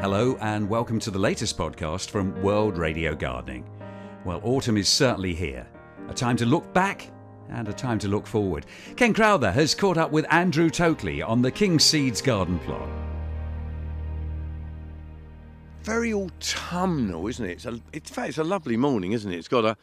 Hello, 0.00 0.36
and 0.40 0.68
welcome 0.68 0.98
to 1.00 1.10
the 1.10 1.18
latest 1.18 1.58
podcast 1.58 2.08
from 2.10 2.40
World 2.42 2.78
Radio 2.78 3.14
Gardening. 3.14 3.64
Well, 4.24 4.40
autumn 4.44 4.76
is 4.76 4.88
certainly 4.88 5.34
here. 5.34 5.66
A 6.08 6.14
time 6.14 6.36
to 6.38 6.46
look 6.46 6.72
back 6.72 7.10
and 7.50 7.68
a 7.68 7.72
time 7.72 7.98
to 8.00 8.08
look 8.08 8.26
forward. 8.26 8.66
Ken 8.96 9.12
Crowther 9.12 9.50
has 9.50 9.74
caught 9.74 9.98
up 9.98 10.10
with 10.10 10.24
Andrew 10.30 10.70
Tokley 10.70 11.20
on 11.22 11.42
the 11.42 11.50
King 11.50 11.78
Seeds 11.78 12.22
garden 12.22 12.58
plot. 12.60 12.88
Very 15.82 16.12
autumnal, 16.14 17.26
isn't 17.26 17.44
it? 17.44 17.52
It's 17.52 17.66
a, 17.66 17.80
in 17.92 18.00
fact, 18.00 18.30
it's 18.30 18.38
a 18.38 18.44
lovely 18.44 18.76
morning, 18.76 19.12
isn't 19.12 19.30
it? 19.32 19.36
It's 19.36 19.48
got 19.48 19.64
a, 19.64 19.76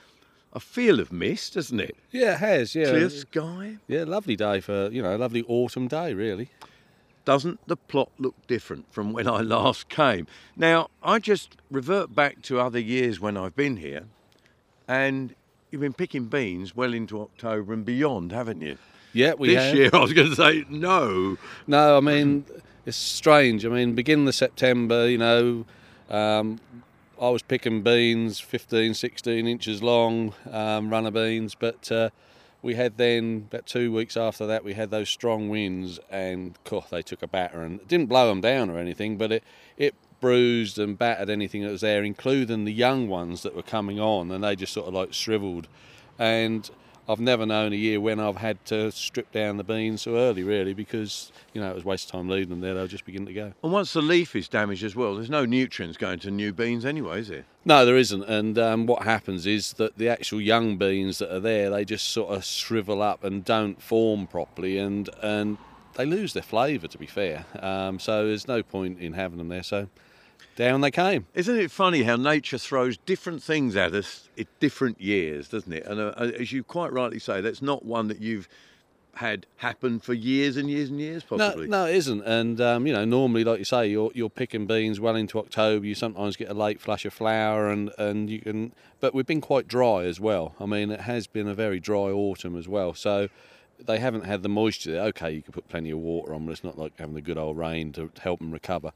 a 0.54 0.59
feel 0.59 0.99
of 0.99 1.11
mist, 1.11 1.55
hasn't 1.55 1.81
it? 1.81 1.95
Yeah, 2.11 2.34
it 2.34 2.39
has. 2.39 2.75
Yeah, 2.75 2.89
Clear 2.89 3.09
sky. 3.09 3.77
yeah, 3.88 4.04
lovely 4.05 4.36
day 4.36 4.61
for 4.61 4.89
you 4.91 5.02
know, 5.02 5.15
a 5.15 5.18
lovely 5.18 5.43
autumn 5.47 5.88
day, 5.88 6.13
really. 6.13 6.49
Doesn't 7.28 7.59
the 7.68 7.75
plot 7.75 8.09
look 8.18 8.36
different 8.48 8.86
from 8.90 9.12
when 9.12 9.27
I 9.27 9.41
last 9.58 9.90
came? 9.90 10.27
Now, 10.55 10.88
I 11.04 11.20
just 11.20 11.58
revert 11.70 12.16
back 12.16 12.41
to 12.44 12.62
other 12.62 12.80
years 12.80 13.20
when 13.20 13.36
I've 13.36 13.53
been 13.53 13.76
here, 13.76 14.05
and 14.88 15.36
you've 15.70 15.81
been 15.81 15.91
picking 15.91 16.27
beans 16.27 16.73
well 16.73 16.94
into 16.94 17.20
October 17.20 17.73
and 17.73 17.84
beyond, 17.84 18.31
haven't 18.31 18.62
you? 18.62 18.77
Yeah, 19.12 19.34
we 19.34 19.50
this 19.50 19.66
have. 19.66 19.76
year, 19.76 19.90
I 19.94 20.00
was 20.00 20.13
going 20.13 20.30
to 20.30 20.36
say 20.38 20.63
no. 20.70 21.38
No, 21.67 21.98
I 21.98 22.00
mean 22.00 22.45
it's 22.86 22.95
strange. 22.95 23.66
I 23.66 23.70
mean, 23.70 23.94
beginning 23.94 24.30
of 24.30 24.36
September, 24.36 25.09
you 25.09 25.17
know, 25.17 25.66
um, 26.09 26.62
I 27.22 27.28
was 27.28 27.41
picking 27.41 27.81
beans 27.81 28.39
15, 28.39 28.94
16 28.94 29.45
inches 29.45 29.84
long, 29.84 30.34
um, 30.50 30.89
runner 30.89 31.12
beans, 31.12 31.55
but 31.55 31.91
uh, 31.91 32.09
we 32.67 32.76
had 32.76 32.98
then 32.98 33.48
about 33.49 33.66
two 33.66 33.94
weeks 33.94 34.17
after 34.17 34.45
that 34.45 34.62
we 34.62 34.73
had 34.73 34.91
those 34.91 35.08
strong 35.08 35.48
winds, 35.48 36.02
and 36.12 36.62
cough, 36.66 36.89
they 36.89 37.02
took 37.02 37.23
a 37.23 37.27
batter 37.27 37.62
and 37.62 37.80
it 37.80 37.88
didn't 37.88 38.08
blow 38.08 38.27
them 38.27 38.41
down 38.41 38.70
or 38.70 38.77
anything, 38.77 39.17
but 39.17 39.31
it 39.31 39.44
it 39.77 39.95
bruised 40.20 40.77
and 40.77 40.97
battered 40.97 41.30
anything 41.30 41.61
that 41.61 41.72
was 41.72 41.80
there, 41.80 42.03
including 42.03 42.66
the 42.66 42.73
young 42.73 43.08
ones 43.08 43.42
that 43.44 43.55
were 43.55 43.64
coming 43.64 44.02
on, 44.02 44.30
and 44.31 44.44
they 44.44 44.53
just 44.53 44.73
sort 44.73 44.86
of 44.86 44.94
like 44.94 45.14
shriveled. 45.14 45.69
And 46.19 46.69
I've 47.09 47.22
never 47.22 47.45
known 47.45 47.72
a 47.72 47.77
year 47.77 48.02
when 48.02 48.19
I've 48.19 48.38
had 48.38 48.63
to 48.66 48.91
strip 48.91 49.31
down 49.31 49.55
the 49.55 49.63
beans 49.63 50.02
so 50.02 50.17
early, 50.17 50.44
really, 50.44 50.73
because 50.73 51.31
you 51.53 51.61
know 51.61 51.69
it 51.69 51.75
was 51.75 51.86
a 51.86 51.88
waste 51.88 52.08
of 52.08 52.11
time 52.11 52.27
leaving 52.27 52.49
them 52.49 52.59
there. 52.59 52.73
They'll 52.73 52.88
just 52.88 53.05
begin 53.05 53.25
to 53.25 53.33
go. 53.33 53.53
And 53.64 53.72
once 53.72 53.94
the 53.94 54.02
leaf 54.02 54.36
is 54.36 54.49
damaged 54.49 54.83
as 54.83 54.95
well, 54.95 55.16
there's 55.16 55.30
no 55.30 55.45
nutrients 55.45 55.97
going 55.97 56.19
to 56.19 56.31
new 56.31 56.52
beans 56.52 56.83
anyway, 56.83 57.22
is 57.22 57.30
there? 57.30 57.45
No, 57.64 57.86
there 57.86 57.97
isn't. 57.97 58.23
And 58.23 58.59
um, 58.59 58.86
what 58.88 59.03
happens 59.03 59.45
is 59.45 59.73
that 59.73 59.97
the 59.97 60.09
actual 60.09 60.41
young 60.41 60.77
beans 60.77 61.19
that 61.19 61.33
are 61.33 61.39
there, 61.39 61.69
they 61.69 61.86
just 61.86 62.09
sort 62.09 62.33
of 62.33 62.44
shrivel 62.44 63.02
up 63.02 63.23
and 63.23 63.45
don't 63.45 63.81
form 63.81 64.27
properly, 64.27 64.77
and 64.77 65.09
and 65.21 65.58
they 65.95 66.05
lose 66.05 66.33
their 66.33 66.44
flavour. 66.44 66.88
To 66.88 66.97
be 66.97 67.08
fair, 67.08 67.45
um, 67.59 67.99
so 67.99 68.27
there's 68.27 68.47
no 68.49 68.64
point 68.64 68.99
in 68.99 69.14
having 69.14 69.38
them 69.38 69.47
there. 69.47 69.64
So 69.64 69.88
down 70.58 70.81
they 70.81 70.91
came. 70.91 71.25
Isn't 71.33 71.55
it 71.55 71.72
funny 71.72 72.03
how 72.03 72.17
nature 72.17 72.58
throws 72.58 72.97
different 72.97 73.41
things 73.41 73.77
at 73.77 73.94
us 73.94 74.27
at 74.38 74.47
different 74.59 74.99
years, 74.99 75.47
doesn't 75.47 75.72
it? 75.72 75.86
And 75.86 76.02
uh, 76.02 76.11
as 76.17 76.52
you 76.52 76.64
quite 76.64 76.91
rightly 76.91 77.19
say, 77.19 77.39
that's 77.39 77.61
not 77.61 77.86
one 77.86 78.09
that 78.09 78.19
you've 78.19 78.49
had 79.14 79.45
happen 79.58 79.99
for 79.99 80.14
years 80.14 80.58
and 80.58 80.69
years 80.69 80.89
and 80.89 80.99
years, 80.99 81.23
possibly. 81.23 81.67
No, 81.67 81.86
no, 81.86 81.89
it 81.89 81.95
isn't. 81.95 82.22
And 82.23 82.59
um, 82.59 82.86
you 82.86 82.94
know, 82.94 83.05
normally, 83.05 83.44
like 83.44 83.59
you 83.59 83.66
say, 83.66 83.88
you're 83.88 84.11
you're 84.14 84.30
picking 84.30 84.67
beans 84.67 84.99
well 84.99 85.16
into 85.16 85.39
October. 85.39 85.86
You 85.86 85.95
sometimes 85.95 86.36
get 86.36 86.49
a 86.49 86.53
late 86.53 86.81
flush 86.81 87.05
of 87.05 87.14
flower, 87.14 87.69
and 87.69 87.92
and 87.97 88.30
you 88.30 88.39
can. 88.39 88.73
But 88.99 89.14
we've 89.14 89.25
been 89.25 89.42
quite 89.42 89.67
dry 89.67 90.03
as 90.03 90.19
well. 90.19 90.55
I 90.59 90.66
mean, 90.66 90.92
it 90.92 91.02
has 91.02 91.27
been 91.27 91.47
a 91.47 91.53
very 91.53 91.80
dry 91.80 92.09
autumn 92.11 92.58
as 92.58 92.67
well. 92.67 92.94
So. 92.94 93.30
They 93.80 93.99
haven't 93.99 94.25
had 94.25 94.42
the 94.42 94.49
moisture. 94.49 94.94
there. 94.94 95.03
Okay, 95.03 95.30
you 95.30 95.44
can 95.44 95.53
put 95.53 95.69
plenty 95.69 95.92
of 95.92 95.99
water 95.99 96.33
on, 96.33 96.47
but 96.47 96.53
it's 96.53 96.64
not 96.64 96.80
like 96.80 96.94
having 96.97 97.14
the 97.14 97.21
good 97.21 97.38
old 97.38 97.59
rain 97.59 97.92
to 97.92 98.09
help 98.23 98.39
them 98.39 98.49
recover. 98.49 98.92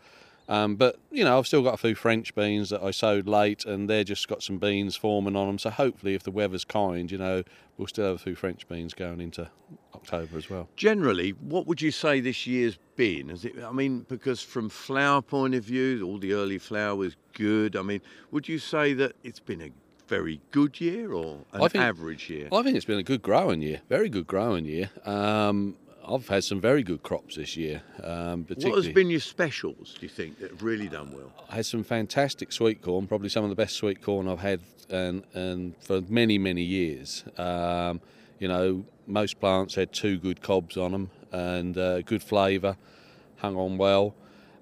Um, 0.52 0.76
but 0.76 0.98
you 1.12 1.24
know, 1.24 1.38
I've 1.40 1.48
still 1.48 1.64
got 1.64 1.76
a 1.76 1.78
few 1.78 1.96
French 1.96 2.36
beans 2.36 2.72
that 2.72 2.84
I 2.84 2.92
sowed 2.92 3.26
late, 3.26 3.64
and 3.64 3.90
they're 3.90 4.04
just 4.04 4.28
got 4.28 4.44
some 4.44 4.58
beans 4.58 4.98
forming 4.98 5.38
on 5.38 5.48
them. 5.48 5.58
So 5.58 5.70
hopefully, 5.70 6.14
if 6.14 6.24
the 6.24 6.32
weather's 6.32 6.66
kind, 6.66 7.10
you 7.10 7.18
know, 7.18 7.44
we'll 7.78 7.88
still 7.88 8.08
have 8.08 8.16
a 8.16 8.20
few 8.20 8.36
French 8.36 8.68
beans 8.68 8.94
going 8.94 9.22
into 9.22 9.50
October 9.96 10.38
as 10.38 10.50
well. 10.50 10.68
Generally, 10.76 11.30
what 11.40 11.68
would 11.68 11.82
you 11.82 11.90
say 11.90 12.20
this 12.20 12.46
year's 12.46 12.78
been? 12.98 13.30
Is 13.30 13.46
it? 13.46 13.54
I 13.64 13.72
mean, 13.72 14.06
because 14.10 14.42
from 14.42 14.68
flower 14.68 15.22
point 15.22 15.56
of 15.56 15.64
view, 15.64 16.06
all 16.06 16.18
the 16.18 16.34
early 16.34 16.58
flower 16.58 16.98
was 16.98 17.16
good. 17.32 17.78
I 17.78 17.82
mean, 17.82 18.02
would 18.32 18.50
you 18.50 18.60
say 18.60 18.92
that 18.96 19.14
it's 19.24 19.40
been 19.40 19.62
a 19.62 19.70
very 20.10 20.42
good 20.52 20.82
year 20.82 21.14
or 21.14 21.38
an 21.54 21.70
think- 21.70 21.82
average 21.82 22.30
year? 22.30 22.50
I 22.52 22.62
think 22.62 22.76
it's 22.76 22.84
been 22.84 23.00
a 23.00 23.04
good 23.04 23.22
growing 23.22 23.62
year, 23.62 23.80
very 23.88 24.10
good 24.10 24.28
growing 24.28 24.66
year. 24.66 24.90
Um, 25.06 25.78
I've 26.08 26.28
had 26.28 26.44
some 26.44 26.60
very 26.60 26.84
good 26.84 27.04
crops 27.04 27.36
this 27.36 27.56
year. 27.56 27.82
Um, 28.04 28.46
what 28.48 28.76
has 28.76 28.90
been 28.90 29.10
your 29.10 29.20
specials? 29.20 29.96
Do 30.00 30.06
you 30.06 30.10
think 30.10 30.40
that 30.40 30.52
have 30.52 30.64
really 30.64 30.88
done 30.88 31.12
well? 31.12 31.32
I 31.50 31.56
had 31.56 31.66
some 31.66 31.84
fantastic 31.84 32.52
sweet 32.52 32.82
corn, 32.82 33.08
probably 33.08 33.30
some 33.30 33.44
of 33.44 33.50
the 33.50 33.56
best 33.56 33.76
sweet 33.76 34.02
corn 34.02 34.28
I've 34.28 34.40
had 34.40 34.62
and, 34.90 35.24
and 35.34 35.76
for 35.78 36.02
many, 36.02 36.38
many 36.38 36.64
years. 36.64 37.24
Um, 37.38 38.02
you 38.40 38.48
know, 38.48 38.84
most 39.08 39.40
plants 39.40 39.76
had 39.76 39.94
two 39.94 40.18
good 40.18 40.42
cobs 40.42 40.78
on 40.78 40.92
them 40.92 41.12
and 41.32 41.78
uh, 41.78 42.02
good 42.02 42.24
flavour, 42.24 42.78
hung 43.38 43.56
on 43.56 43.78
well. 43.78 44.16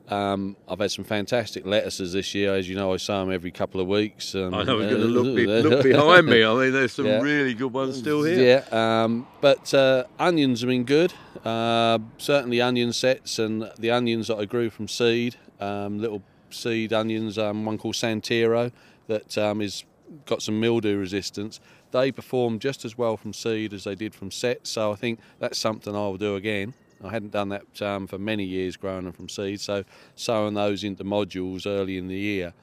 Um, 0.10 0.56
I've 0.68 0.80
had 0.80 0.90
some 0.90 1.06
fantastic 1.06 1.68
lettuces 1.68 2.14
this 2.14 2.34
year. 2.34 2.56
As 2.56 2.68
you 2.68 2.76
know, 2.76 2.94
I 2.94 2.98
sow 2.98 3.20
them 3.20 3.32
every 3.32 3.52
couple 3.52 3.80
of 3.80 3.88
weeks. 3.88 4.34
And, 4.34 4.56
I 4.56 4.64
know 4.64 4.78
was 4.78 4.88
going 4.88 5.02
to 5.02 5.06
uh, 5.06 5.10
look, 5.22 5.36
be, 5.36 5.46
look 5.70 5.84
behind 5.84 6.26
me. 6.26 6.44
I 6.44 6.54
mean, 6.56 6.74
there's 6.74 6.94
some 6.94 7.06
Yeah. 7.06 7.22
really 7.22 7.54
good 7.54 7.72
ones 7.72 7.98
still 8.00 8.24
here. 8.24 8.64
Yeah, 8.72 9.04
um, 9.04 9.28
but 9.40 9.72
uh, 9.74 10.06
onions 10.18 10.62
have 10.62 10.68
been 10.70 10.84
good. 10.84 11.14
Uh, 11.46 12.00
certainly 12.18 12.62
onion 12.62 12.92
sets 12.92 13.40
and 13.40 13.72
the 13.80 13.92
onions 13.92 14.28
that 14.28 14.38
I 14.38 14.46
grew 14.46 14.70
from 14.70 14.88
seed, 14.88 15.36
um, 15.60 16.00
little 16.00 16.22
seed 16.50 16.92
onions, 16.92 17.38
um, 17.38 17.66
one 17.66 17.78
called 17.78 17.96
Santero 17.96 18.72
that 19.08 19.38
um, 19.38 19.62
is 19.62 19.86
got 20.26 20.42
some 20.42 20.60
mildew 20.60 20.98
resistance. 20.98 21.60
They 21.92 22.12
perform 22.12 22.60
just 22.60 22.86
as 22.86 22.98
well 22.98 23.18
from 23.18 23.34
seed 23.34 23.74
as 23.74 23.84
they 23.84 23.96
did 23.96 24.14
from 24.14 24.32
set. 24.32 24.68
So 24.68 24.92
I 24.92 24.96
think 24.96 25.20
that's 25.40 25.58
something 25.58 25.96
I'll 25.96 26.18
do 26.18 26.36
again. 26.36 26.74
I 27.04 27.10
hadn't 27.10 27.32
done 27.32 27.50
that 27.50 27.82
um, 27.82 28.08
for 28.08 28.18
many 28.18 28.44
years 28.44 28.76
growing 28.76 29.06
them 29.06 29.14
from 29.14 29.30
seed. 29.30 29.62
So 29.62 29.84
sowing 30.16 30.54
those 30.54 30.84
into 30.84 31.04
modules 31.04 31.66
early 31.66 31.98
in 31.98 32.08
the 32.08 32.18
year 32.18 32.54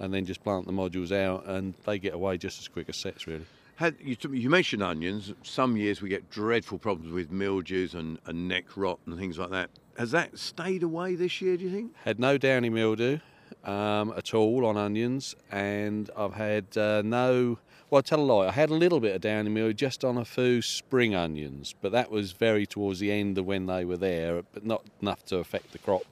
and 0.00 0.12
then 0.12 0.26
just 0.26 0.42
plant 0.42 0.66
the 0.66 0.72
modules 0.72 1.12
out 1.12 1.46
and 1.46 1.74
they 1.86 1.98
get 1.98 2.14
away 2.14 2.36
just 2.36 2.58
as 2.58 2.68
quick 2.68 2.88
as 2.88 2.96
sets 2.96 3.26
really. 3.26 3.46
Had, 3.76 3.96
you, 4.00 4.16
you 4.30 4.50
mentioned 4.50 4.82
onions. 4.82 5.32
Some 5.42 5.76
years 5.76 6.00
we 6.00 6.08
get 6.08 6.30
dreadful 6.30 6.78
problems 6.78 7.12
with 7.12 7.32
mildews 7.32 7.94
and, 7.94 8.18
and 8.26 8.46
neck 8.46 8.76
rot 8.76 9.00
and 9.06 9.18
things 9.18 9.38
like 9.38 9.50
that. 9.50 9.70
Has 9.98 10.12
that 10.12 10.38
stayed 10.38 10.82
away 10.82 11.16
this 11.16 11.40
year? 11.40 11.56
Do 11.56 11.64
you 11.64 11.70
think? 11.70 11.92
had 12.04 12.20
no 12.20 12.38
downy 12.38 12.70
mildew 12.70 13.18
um, 13.64 14.12
at 14.16 14.34
all 14.34 14.64
on 14.66 14.76
onions, 14.76 15.34
and 15.50 16.10
I've 16.16 16.34
had 16.34 16.76
uh, 16.76 17.02
no. 17.04 17.58
Well, 17.90 17.98
I 17.98 18.02
tell 18.02 18.20
a 18.20 18.22
lie. 18.22 18.48
I 18.48 18.52
had 18.52 18.70
a 18.70 18.74
little 18.74 18.98
bit 19.00 19.14
of 19.14 19.20
downy 19.20 19.50
mildew 19.50 19.74
just 19.74 20.04
on 20.04 20.18
a 20.18 20.24
few 20.24 20.62
spring 20.62 21.14
onions, 21.14 21.74
but 21.80 21.92
that 21.92 22.10
was 22.10 22.32
very 22.32 22.66
towards 22.66 22.98
the 22.98 23.12
end 23.12 23.38
of 23.38 23.44
when 23.44 23.66
they 23.66 23.84
were 23.84 23.96
there, 23.96 24.42
but 24.52 24.64
not 24.64 24.84
enough 25.00 25.24
to 25.26 25.38
affect 25.38 25.72
the 25.72 25.78
crop. 25.78 26.04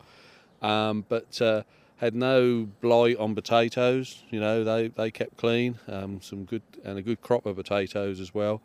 Um, 0.62 1.04
but 1.08 1.40
uh, 1.42 1.62
had 1.96 2.14
no 2.14 2.68
blight 2.80 3.16
on 3.18 3.34
potatoes. 3.34 4.22
You 4.30 4.40
know, 4.40 4.64
they 4.64 4.88
they 4.88 5.10
kept 5.10 5.36
clean. 5.36 5.78
Um, 5.88 6.20
some 6.20 6.44
good 6.44 6.62
and 6.84 6.98
a 6.98 7.02
good 7.02 7.20
crop 7.20 7.46
of 7.46 7.56
potatoes 7.56 8.20
as 8.20 8.34
well 8.34 8.60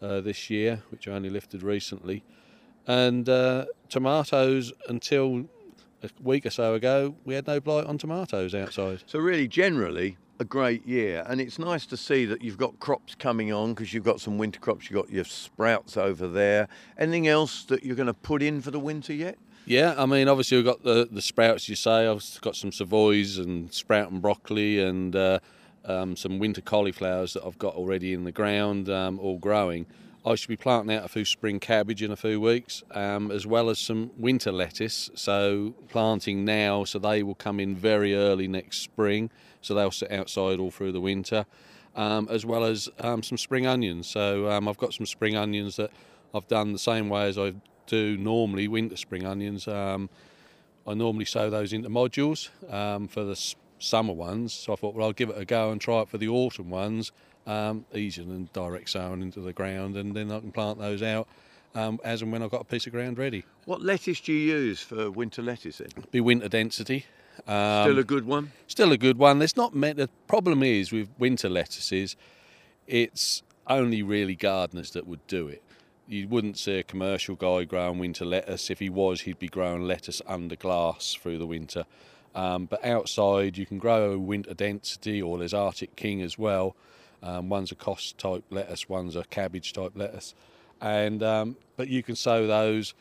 uh, 0.00 0.20
this 0.20 0.50
year, 0.50 0.82
which 0.90 1.08
I 1.08 1.12
only 1.12 1.30
lifted 1.30 1.62
recently. 1.62 2.24
And 2.86 3.28
uh, 3.28 3.66
tomatoes 3.88 4.72
until 4.88 5.44
a 6.02 6.10
week 6.20 6.46
or 6.46 6.50
so 6.50 6.74
ago, 6.74 7.14
we 7.24 7.34
had 7.34 7.46
no 7.46 7.60
blight 7.60 7.86
on 7.86 7.98
tomatoes 7.98 8.54
outside. 8.54 9.04
So 9.06 9.20
really, 9.20 9.46
generally, 9.46 10.16
a 10.40 10.44
great 10.44 10.84
year, 10.86 11.24
and 11.28 11.40
it's 11.40 11.58
nice 11.58 11.86
to 11.86 11.96
see 11.96 12.24
that 12.24 12.42
you've 12.42 12.58
got 12.58 12.80
crops 12.80 13.14
coming 13.14 13.52
on 13.52 13.74
because 13.74 13.94
you've 13.94 14.04
got 14.04 14.20
some 14.20 14.38
winter 14.38 14.58
crops. 14.58 14.90
You've 14.90 15.00
got 15.00 15.10
your 15.12 15.24
sprouts 15.24 15.96
over 15.96 16.26
there. 16.26 16.68
Anything 16.98 17.28
else 17.28 17.64
that 17.66 17.84
you're 17.84 17.94
going 17.96 18.06
to 18.06 18.14
put 18.14 18.42
in 18.42 18.60
for 18.60 18.72
the 18.72 18.80
winter 18.80 19.12
yet? 19.12 19.38
Yeah, 19.64 19.94
I 19.96 20.06
mean, 20.06 20.26
obviously 20.28 20.56
we've 20.56 20.66
got 20.66 20.82
the, 20.82 21.08
the 21.10 21.22
sprouts 21.22 21.68
you 21.68 21.76
say. 21.76 22.06
I've 22.06 22.40
got 22.40 22.56
some 22.56 22.72
savoys 22.72 23.38
and 23.38 23.72
sprout 23.72 24.10
and 24.10 24.20
broccoli 24.20 24.80
and 24.80 25.14
uh, 25.14 25.38
um, 25.84 26.16
some 26.16 26.40
winter 26.40 26.60
cauliflowers 26.60 27.34
that 27.34 27.44
I've 27.44 27.58
got 27.58 27.74
already 27.74 28.12
in 28.12 28.24
the 28.24 28.32
ground, 28.32 28.88
um, 28.88 29.20
all 29.20 29.38
growing. 29.38 29.86
I 30.24 30.34
should 30.34 30.48
be 30.48 30.56
planting 30.56 30.96
out 30.96 31.04
a 31.04 31.08
few 31.08 31.24
spring 31.24 31.60
cabbage 31.60 32.02
in 32.02 32.10
a 32.10 32.16
few 32.16 32.40
weeks, 32.40 32.82
um, 32.92 33.30
as 33.30 33.46
well 33.46 33.70
as 33.70 33.78
some 33.78 34.10
winter 34.16 34.52
lettuce. 34.52 35.10
So 35.14 35.74
planting 35.88 36.44
now, 36.44 36.84
so 36.84 36.98
they 36.98 37.22
will 37.22 37.34
come 37.34 37.58
in 37.60 37.74
very 37.76 38.14
early 38.14 38.48
next 38.48 38.78
spring. 38.78 39.30
So 39.60 39.74
they'll 39.74 39.90
sit 39.90 40.10
outside 40.10 40.58
all 40.58 40.70
through 40.72 40.92
the 40.92 41.00
winter, 41.00 41.46
um, 41.96 42.28
as 42.30 42.44
well 42.44 42.64
as 42.64 42.88
um, 43.00 43.22
some 43.22 43.38
spring 43.38 43.66
onions. 43.66 44.08
So 44.08 44.48
um, 44.50 44.68
I've 44.68 44.78
got 44.78 44.92
some 44.92 45.06
spring 45.06 45.36
onions 45.36 45.76
that 45.76 45.90
I've 46.34 46.48
done 46.48 46.72
the 46.72 46.78
same 46.78 47.08
way 47.08 47.28
as 47.28 47.38
I 47.38 47.54
do 47.92 48.16
normally 48.16 48.68
winter 48.68 48.96
spring 48.96 49.26
onions. 49.26 49.68
Um, 49.68 50.08
I 50.86 50.94
normally 50.94 51.26
sow 51.26 51.50
those 51.50 51.72
into 51.74 51.90
modules 51.90 52.48
um, 52.72 53.06
for 53.06 53.22
the 53.22 53.36
summer 53.78 54.14
ones. 54.14 54.52
So 54.54 54.72
I 54.72 54.76
thought, 54.76 54.94
well, 54.94 55.06
I'll 55.06 55.12
give 55.12 55.28
it 55.28 55.36
a 55.38 55.44
go 55.44 55.70
and 55.70 55.80
try 55.80 56.00
it 56.00 56.08
for 56.08 56.16
the 56.18 56.28
autumn 56.28 56.70
ones. 56.70 57.12
Um, 57.46 57.84
easier 57.92 58.24
than 58.24 58.48
direct 58.52 58.88
sowing 58.88 59.20
into 59.20 59.40
the 59.40 59.52
ground, 59.52 59.96
and 59.96 60.14
then 60.14 60.30
I 60.30 60.38
can 60.38 60.52
plant 60.52 60.78
those 60.78 61.02
out 61.02 61.26
um, 61.74 61.98
as 62.04 62.22
and 62.22 62.30
when 62.30 62.40
I've 62.40 62.52
got 62.52 62.60
a 62.60 62.64
piece 62.64 62.86
of 62.86 62.92
ground 62.92 63.18
ready. 63.18 63.44
What 63.64 63.82
lettuce 63.82 64.20
do 64.20 64.32
you 64.32 64.58
use 64.58 64.80
for 64.80 65.10
winter 65.10 65.42
lettuce 65.42 65.78
then? 65.78 65.88
Be 66.12 66.20
winter 66.20 66.48
density. 66.48 67.04
Um, 67.48 67.82
Still 67.84 67.98
a 67.98 68.04
good 68.04 68.26
one. 68.26 68.52
still 68.68 68.92
a 68.92 68.96
good 68.96 69.18
one. 69.18 69.38
There's 69.40 69.56
not 69.56 69.74
meant. 69.74 69.96
The 69.98 70.08
problem 70.28 70.62
is 70.62 70.92
with 70.92 71.08
winter 71.18 71.48
lettuces, 71.48 72.14
it's 72.86 73.42
only 73.66 74.02
really 74.04 74.36
gardeners 74.36 74.92
that 74.92 75.06
would 75.06 75.26
do 75.26 75.48
it. 75.48 75.62
You 76.06 76.28
wouldn't 76.28 76.58
see 76.58 76.78
a 76.78 76.82
commercial 76.82 77.36
guy 77.36 77.64
growing 77.64 77.98
winter 77.98 78.24
lettuce. 78.24 78.70
If 78.70 78.80
he 78.80 78.90
was, 78.90 79.22
he'd 79.22 79.38
be 79.38 79.48
growing 79.48 79.82
lettuce 79.82 80.20
under 80.26 80.56
glass 80.56 81.14
through 81.14 81.38
the 81.38 81.46
winter. 81.46 81.84
Um, 82.34 82.66
but 82.66 82.84
outside, 82.84 83.56
you 83.56 83.66
can 83.66 83.78
grow 83.78 84.18
winter 84.18 84.54
density, 84.54 85.22
or 85.22 85.38
there's 85.38 85.54
Arctic 85.54 85.96
King 85.96 86.22
as 86.22 86.38
well. 86.38 86.74
Um, 87.22 87.48
one's 87.48 87.70
a 87.70 87.76
cos 87.76 88.12
type 88.12 88.44
lettuce, 88.50 88.88
one's 88.88 89.14
a 89.14 89.24
cabbage 89.24 89.72
type 89.72 89.92
lettuce, 89.94 90.34
and 90.80 91.22
um, 91.22 91.56
but 91.76 91.88
you 91.88 92.02
can 92.02 92.16
sow 92.16 92.46
those. 92.46 92.94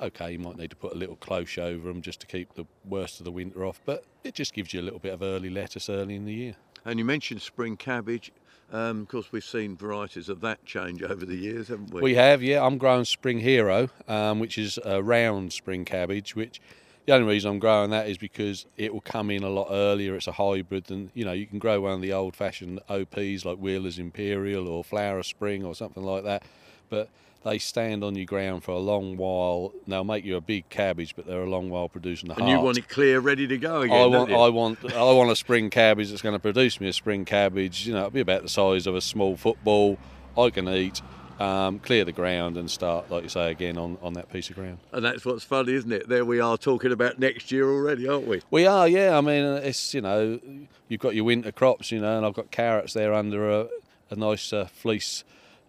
Okay, 0.00 0.32
you 0.32 0.38
might 0.38 0.56
need 0.56 0.70
to 0.70 0.76
put 0.76 0.92
a 0.92 0.96
little 0.96 1.16
cloche 1.16 1.58
over 1.58 1.88
them 1.88 2.02
just 2.02 2.20
to 2.20 2.26
keep 2.26 2.54
the 2.54 2.66
worst 2.88 3.18
of 3.18 3.24
the 3.24 3.32
winter 3.32 3.66
off, 3.66 3.80
but 3.84 4.04
it 4.22 4.34
just 4.34 4.54
gives 4.54 4.72
you 4.72 4.80
a 4.80 4.82
little 4.82 5.00
bit 5.00 5.12
of 5.12 5.22
early 5.22 5.50
lettuce 5.50 5.88
early 5.88 6.14
in 6.14 6.24
the 6.24 6.32
year. 6.32 6.54
And 6.84 7.00
you 7.00 7.04
mentioned 7.04 7.42
spring 7.42 7.76
cabbage. 7.76 8.30
Um, 8.70 9.02
of 9.02 9.08
course, 9.08 9.32
we've 9.32 9.44
seen 9.44 9.76
varieties 9.76 10.28
of 10.28 10.40
that 10.42 10.64
change 10.66 11.02
over 11.02 11.24
the 11.24 11.36
years, 11.36 11.68
haven't 11.68 11.92
we? 11.92 12.02
We 12.02 12.14
have, 12.16 12.42
yeah. 12.42 12.64
I'm 12.64 12.76
growing 12.76 13.04
Spring 13.04 13.38
Hero, 13.38 13.88
um, 14.06 14.40
which 14.40 14.58
is 14.58 14.78
a 14.84 15.02
round 15.02 15.52
spring 15.52 15.84
cabbage. 15.86 16.36
Which 16.36 16.60
the 17.06 17.14
only 17.14 17.26
reason 17.26 17.50
I'm 17.50 17.58
growing 17.58 17.90
that 17.90 18.08
is 18.08 18.18
because 18.18 18.66
it 18.76 18.92
will 18.92 19.00
come 19.00 19.30
in 19.30 19.42
a 19.42 19.48
lot 19.48 19.68
earlier. 19.70 20.14
It's 20.16 20.26
a 20.26 20.32
hybrid 20.32 20.84
than 20.84 21.10
you 21.14 21.24
know. 21.24 21.32
You 21.32 21.46
can 21.46 21.58
grow 21.58 21.80
one 21.80 21.92
of 21.92 22.02
the 22.02 22.12
old-fashioned 22.12 22.80
OPs 22.90 23.46
like 23.46 23.56
Wheeler's 23.56 23.98
Imperial 23.98 24.68
or 24.68 24.84
Flower 24.84 25.22
Spring 25.22 25.64
or 25.64 25.74
something 25.74 26.02
like 26.02 26.24
that, 26.24 26.42
but 26.90 27.08
they 27.44 27.58
stand 27.58 28.02
on 28.02 28.14
your 28.16 28.24
ground 28.24 28.64
for 28.64 28.72
a 28.72 28.78
long 28.78 29.16
while. 29.16 29.72
They'll 29.86 30.04
make 30.04 30.24
you 30.24 30.36
a 30.36 30.40
big 30.40 30.68
cabbage, 30.68 31.14
but 31.14 31.26
they're 31.26 31.42
a 31.42 31.48
long 31.48 31.70
while 31.70 31.88
producing 31.88 32.28
the 32.28 32.38
and 32.38 32.48
you 32.48 32.60
want 32.60 32.78
it 32.78 32.88
clear, 32.88 33.20
ready 33.20 33.46
to 33.46 33.56
go 33.56 33.82
again. 33.82 33.96
I 33.96 34.06
want? 34.06 34.32
I 34.32 34.48
want, 34.48 34.92
I 34.92 35.12
want 35.12 35.30
a 35.30 35.36
spring 35.36 35.70
cabbage 35.70 36.10
that's 36.10 36.22
going 36.22 36.34
to 36.34 36.40
produce 36.40 36.80
me 36.80 36.88
a 36.88 36.92
spring 36.92 37.24
cabbage. 37.24 37.86
You 37.86 37.92
know, 37.92 38.00
it'll 38.00 38.10
be 38.10 38.20
about 38.20 38.42
the 38.42 38.48
size 38.48 38.86
of 38.86 38.94
a 38.94 39.00
small 39.00 39.36
football. 39.36 39.98
I 40.36 40.50
can 40.50 40.68
eat, 40.68 41.00
um, 41.38 41.78
clear 41.78 42.04
the 42.04 42.12
ground, 42.12 42.56
and 42.56 42.70
start, 42.70 43.10
like 43.10 43.22
you 43.22 43.28
say, 43.28 43.50
again 43.50 43.78
on, 43.78 43.98
on 44.02 44.14
that 44.14 44.30
piece 44.32 44.50
of 44.50 44.56
ground. 44.56 44.78
And 44.92 45.04
that's 45.04 45.24
what's 45.24 45.44
funny, 45.44 45.74
isn't 45.74 45.92
it? 45.92 46.08
There 46.08 46.24
we 46.24 46.40
are 46.40 46.56
talking 46.56 46.92
about 46.92 47.18
next 47.18 47.50
year 47.52 47.68
already, 47.68 48.08
aren't 48.08 48.26
we? 48.26 48.42
We 48.50 48.66
are, 48.66 48.88
yeah. 48.88 49.16
I 49.16 49.20
mean, 49.20 49.44
uh, 49.44 49.60
it's 49.64 49.94
you 49.94 50.00
know, 50.00 50.40
you've 50.88 51.00
got 51.00 51.14
your 51.14 51.24
winter 51.24 51.52
crops, 51.52 51.92
you 51.92 52.00
know, 52.00 52.16
and 52.16 52.26
I've 52.26 52.34
got 52.34 52.50
carrots 52.50 52.94
there 52.94 53.14
under 53.14 53.48
a, 53.50 53.68
a 54.10 54.16
nice 54.16 54.52
uh, 54.52 54.66
fleece 54.66 55.24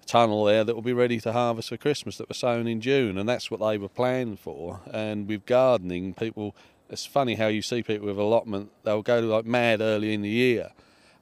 tunnel 0.10 0.44
there 0.46 0.64
that 0.64 0.74
will 0.74 0.82
be 0.82 0.94
ready 0.94 1.20
to 1.20 1.32
harvest 1.32 1.70
for 1.70 1.78
Christmas 1.78 2.18
that 2.18 2.28
were 2.28 2.36
sown 2.36 2.68
in 2.68 2.82
June, 2.82 3.18
and 3.18 3.30
that's 3.30 3.52
what 3.52 3.60
they 3.60 3.78
were 3.78 3.88
planned 3.88 4.40
for. 4.40 4.82
And 4.92 5.28
with 5.28 5.46
gardening, 5.46 6.16
people, 6.16 6.56
it's 6.90 7.06
funny 7.06 7.36
how 7.36 7.48
you 7.48 7.62
see 7.62 7.84
people 7.84 8.08
with 8.08 8.18
allotment, 8.18 8.72
they'll 8.84 9.04
go 9.04 9.20
like 9.20 9.46
mad 9.46 9.82
early 9.82 10.14
in 10.14 10.24
the 10.24 10.30
year, 10.30 10.72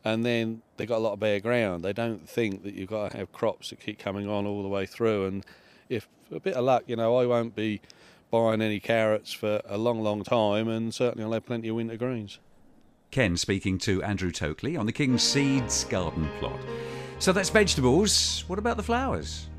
and 0.05 0.25
then 0.25 0.61
they've 0.77 0.87
got 0.87 0.99
a 0.99 1.05
lot 1.05 1.13
of 1.13 1.19
bare 1.19 1.41
ground. 1.41 1.83
They 1.83 1.91
don't 1.91 2.27
think 2.29 2.63
that 2.63 2.75
you've 2.75 2.89
got 2.89 3.11
to 3.11 3.17
have 3.17 3.33
crops 3.33 3.71
that 3.71 3.81
keep 3.81 3.99
coming 3.99 4.29
on 4.29 4.47
all 4.47 4.63
the 4.63 4.69
way 4.69 4.85
through. 4.85 5.25
And 5.25 5.45
if 5.89 6.07
a 6.31 6.39
bit 6.39 6.55
of 6.55 6.63
luck, 6.63 6.83
you 6.87 6.95
know, 6.95 7.17
I 7.17 7.25
won't 7.25 7.55
be 7.55 7.81
buying 8.31 8.61
any 8.61 8.79
carrots 8.79 9.33
for 9.33 9.61
a 9.65 9.77
long, 9.77 10.01
long 10.01 10.23
time, 10.23 10.69
and 10.69 10.93
certainly 10.93 11.25
I'll 11.25 11.33
have 11.33 11.45
plenty 11.45 11.67
of 11.67 11.75
winter 11.75 11.97
greens. 11.97 12.39
Ken 13.11 13.37
speaking 13.37 13.77
to 13.79 14.03
Andrew 14.03 14.31
Tokley 14.31 14.77
on 14.77 14.85
the 14.85 14.91
King's 14.91 15.23
Seeds 15.23 15.85
garden 15.85 16.29
plot. 16.39 16.59
So 17.19 17.31
that's 17.31 17.49
vegetables. 17.49 18.43
What 18.47 18.59
about 18.59 18.77
the 18.77 18.83
flowers? 18.83 19.49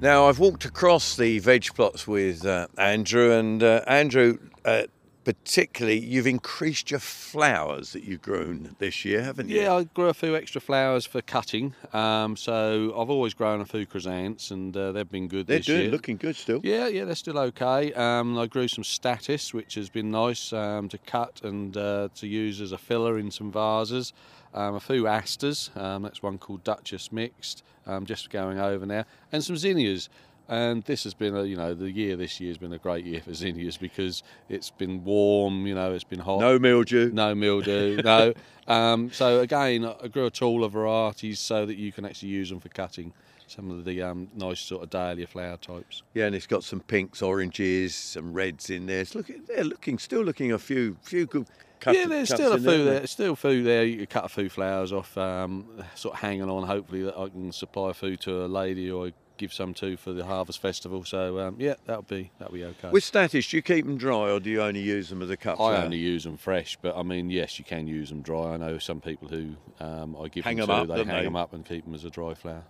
Now, 0.00 0.28
I've 0.28 0.38
walked 0.38 0.64
across 0.64 1.16
the 1.16 1.40
veg 1.40 1.66
plots 1.74 2.06
with 2.06 2.46
uh, 2.46 2.68
Andrew, 2.78 3.32
and 3.32 3.62
uh, 3.62 3.82
Andrew, 3.86 4.38
uh, 4.64 4.84
particularly, 5.24 5.98
you've 5.98 6.26
increased 6.26 6.90
your 6.90 7.00
flowers 7.00 7.92
that 7.92 8.04
you've 8.04 8.22
grown 8.22 8.74
this 8.78 9.04
year, 9.04 9.22
haven't 9.22 9.48
you? 9.48 9.60
Yeah, 9.60 9.74
I 9.74 9.84
grew 9.84 10.08
a 10.08 10.14
few 10.14 10.34
extra 10.34 10.60
flowers 10.60 11.06
for 11.06 11.20
cutting. 11.20 11.74
Um, 11.92 12.36
so 12.36 12.94
I've 12.96 13.10
always 13.10 13.34
grown 13.34 13.60
a 13.60 13.64
few 13.64 13.86
chrysanthemums, 13.86 14.50
and 14.50 14.76
uh, 14.76 14.92
they've 14.92 15.10
been 15.10 15.28
good 15.28 15.46
this 15.46 15.46
year. 15.46 15.52
They're 15.54 15.58
this 15.58 15.66
doing 15.66 15.82
year. 15.82 15.90
looking 15.90 16.16
good 16.16 16.36
still. 16.36 16.60
Yeah, 16.62 16.88
yeah, 16.88 17.04
they're 17.04 17.14
still 17.14 17.38
okay. 17.38 17.92
Um, 17.92 18.38
I 18.38 18.46
grew 18.46 18.68
some 18.68 18.84
statice, 18.84 19.52
which 19.52 19.74
has 19.74 19.88
been 19.88 20.10
nice 20.10 20.52
um, 20.52 20.88
to 20.88 20.98
cut 20.98 21.40
and 21.42 21.76
uh, 21.76 22.08
to 22.16 22.26
use 22.26 22.60
as 22.60 22.72
a 22.72 22.78
filler 22.78 23.18
in 23.18 23.30
some 23.30 23.52
vases. 23.52 24.12
Um, 24.52 24.74
a 24.74 24.80
few 24.80 25.06
asters, 25.06 25.70
um, 25.76 26.02
that's 26.02 26.24
one 26.24 26.36
called 26.36 26.64
Duchess 26.64 27.12
Mixed, 27.12 27.62
um, 27.86 28.04
just 28.04 28.30
going 28.30 28.58
over 28.58 28.84
now, 28.84 29.04
and 29.30 29.44
some 29.44 29.56
zinnias. 29.56 30.08
And 30.50 30.82
this 30.82 31.04
has 31.04 31.14
been 31.14 31.36
a, 31.36 31.44
you 31.44 31.56
know, 31.56 31.74
the 31.74 31.92
year 31.92 32.16
this 32.16 32.40
year 32.40 32.50
has 32.50 32.58
been 32.58 32.72
a 32.72 32.78
great 32.78 33.06
year 33.06 33.20
for 33.20 33.32
zinnias 33.32 33.76
because 33.76 34.24
it's 34.48 34.68
been 34.68 35.04
warm, 35.04 35.64
you 35.64 35.76
know, 35.76 35.92
it's 35.92 36.02
been 36.02 36.18
hot. 36.18 36.40
No 36.40 36.58
mildew. 36.58 37.12
No 37.12 37.36
mildew, 37.36 38.02
no. 38.04 38.34
Um, 38.66 39.12
so 39.12 39.38
again, 39.38 39.84
I 39.84 40.08
grew 40.08 40.26
a 40.26 40.30
taller 40.30 40.68
varieties 40.68 41.38
so 41.38 41.66
that 41.66 41.76
you 41.76 41.92
can 41.92 42.04
actually 42.04 42.30
use 42.30 42.50
them 42.50 42.58
for 42.58 42.68
cutting 42.68 43.12
some 43.46 43.70
of 43.70 43.84
the 43.84 44.02
um, 44.02 44.28
nice 44.34 44.58
sort 44.58 44.82
of 44.82 44.90
dahlia 44.90 45.28
flower 45.28 45.56
types. 45.56 46.02
Yeah, 46.14 46.26
and 46.26 46.34
it's 46.34 46.48
got 46.48 46.64
some 46.64 46.80
pinks, 46.80 47.22
oranges, 47.22 47.94
some 47.94 48.32
reds 48.32 48.70
in 48.70 48.86
there. 48.86 49.02
It's 49.02 49.14
looking, 49.14 49.44
they're 49.46 49.62
looking, 49.62 50.00
still 50.00 50.22
looking 50.22 50.50
a 50.50 50.58
few, 50.58 50.96
few 51.02 51.26
good 51.26 51.46
cuts. 51.78 51.96
yeah, 51.96 52.06
there's 52.06 52.32
still 52.34 52.54
a 52.54 52.58
few 52.58 52.84
there. 52.84 52.84
there. 52.84 53.06
Still 53.06 53.32
a 53.34 53.36
few 53.36 53.62
there. 53.62 53.84
You 53.84 54.04
cut 54.08 54.24
a 54.24 54.28
few 54.28 54.48
flowers 54.48 54.92
off, 54.92 55.16
um, 55.16 55.66
sort 55.94 56.14
of 56.14 56.20
hanging 56.20 56.50
on. 56.50 56.64
Hopefully 56.64 57.02
that 57.02 57.16
I 57.16 57.28
can 57.28 57.52
supply 57.52 57.92
food 57.92 58.20
to 58.22 58.44
a 58.44 58.46
lady 58.46 58.90
or 58.90 59.10
give 59.40 59.52
some 59.52 59.74
to 59.74 59.96
for 59.96 60.12
the 60.12 60.24
harvest 60.24 60.60
festival. 60.60 61.04
So 61.04 61.40
um, 61.40 61.56
yeah, 61.58 61.74
that'll 61.86 62.02
be 62.02 62.30
that'll 62.38 62.54
be 62.54 62.64
okay. 62.64 62.90
With 62.90 63.02
statice, 63.02 63.48
do 63.48 63.56
you 63.56 63.62
keep 63.62 63.84
them 63.86 63.96
dry 63.96 64.30
or 64.30 64.38
do 64.38 64.50
you 64.50 64.62
only 64.62 64.80
use 64.80 65.08
them 65.08 65.22
as 65.22 65.30
a 65.30 65.36
cut 65.36 65.54
I 65.54 65.56
flower? 65.56 65.74
only 65.76 65.96
use 65.96 66.24
them 66.24 66.36
fresh, 66.36 66.76
but 66.80 66.96
I 66.96 67.02
mean, 67.02 67.30
yes, 67.30 67.58
you 67.58 67.64
can 67.64 67.86
use 67.86 68.10
them 68.10 68.20
dry. 68.22 68.52
I 68.54 68.56
know 68.58 68.78
some 68.78 69.00
people 69.00 69.28
who 69.28 69.56
um, 69.80 70.16
I 70.22 70.28
give 70.28 70.44
Hang 70.44 70.58
them 70.58 70.70
'em 70.70 70.86
to, 70.86 70.92
up, 70.92 70.98
they 70.98 71.04
hang 71.04 71.16
they? 71.18 71.24
them 71.24 71.36
up 71.36 71.52
and 71.54 71.64
keep 71.64 71.84
them 71.84 71.94
as 71.94 72.04
a 72.04 72.10
dry 72.10 72.34
flower. 72.34 72.64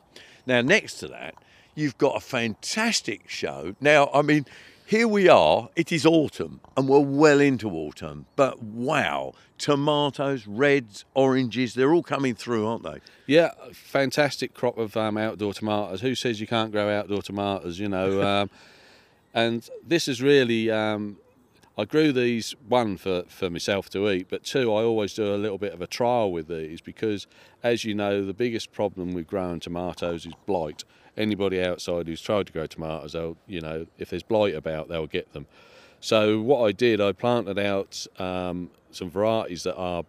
Now, 0.47 0.61
next 0.63 0.95
to 1.01 1.09
that, 1.09 1.35
you've 1.75 1.99
got 1.99 2.17
a 2.17 2.21
fantastic 2.21 3.29
show. 3.29 3.75
Now, 3.81 4.09
I 4.15 4.23
mean, 4.23 4.47
here 4.91 5.07
we 5.07 5.29
are, 5.29 5.69
it 5.77 5.93
is 5.93 6.05
autumn, 6.05 6.61
and 6.77 6.89
we're 6.89 6.99
well 6.99 7.39
into 7.39 7.71
autumn, 7.71 8.27
but 8.35 8.61
wow, 8.61 9.33
tomatoes, 9.57 10.49
reds, 10.49 11.05
oranges, 11.15 11.75
they're 11.75 11.95
all 11.95 12.03
coming 12.03 12.35
through, 12.35 12.67
aren't 12.67 12.83
they? 12.83 12.99
Yeah, 13.25 13.53
fantastic 13.73 14.53
crop 14.53 14.79
of 14.79 14.97
um, 14.97 15.17
outdoor 15.17 15.55
tomatoes. 15.55 16.01
Who 16.01 16.17
says 16.17 16.41
you 16.41 16.49
can't 16.49 16.73
grow 16.73 16.91
outdoor 16.91 17.23
tomatoes? 17.23 17.79
You 17.79 17.89
know, 17.89 18.21
um, 18.27 18.51
and 19.33 19.71
this 19.87 20.09
is 20.09 20.21
really. 20.21 20.73
Um, 20.73 21.19
I 21.81 21.87
grew 21.87 22.13
these 22.13 22.55
one 22.69 22.99
for, 22.99 23.23
for 23.29 23.49
myself 23.49 23.89
to 23.91 24.11
eat, 24.11 24.27
but 24.29 24.45
two, 24.45 24.71
I 24.71 24.83
always 24.83 25.15
do 25.15 25.35
a 25.35 25.37
little 25.37 25.57
bit 25.57 25.73
of 25.73 25.81
a 25.81 25.87
trial 25.87 26.31
with 26.31 26.47
these 26.47 26.83
because, 26.83 27.27
as 27.63 27.87
you 27.87 27.95
know, 27.95 28.23
the 28.23 28.35
biggest 28.35 28.71
problem 28.71 29.15
with 29.15 29.27
growing 29.27 29.61
tomatoes 29.61 30.27
is 30.27 30.35
blight. 30.45 30.85
Anybody 31.17 31.63
outside 31.63 32.07
who's 32.07 32.21
tried 32.21 32.49
to 32.49 32.53
grow 32.53 32.67
tomatoes, 32.67 33.15
they'll, 33.15 33.39
you 33.47 33.63
know, 33.63 33.87
if 33.97 34.11
there's 34.11 34.23
blight 34.23 34.55
about, 34.55 34.91
they'll 34.91 35.07
get 35.07 35.33
them. 35.33 35.47
So 36.01 36.43
what 36.43 36.67
I 36.67 36.73
did, 36.73 37.01
I 37.01 37.13
planted 37.13 37.59
out 37.59 38.07
um, 38.19 38.69
some 38.91 39.09
varieties 39.09 39.63
that 39.63 39.77
are 39.77 40.05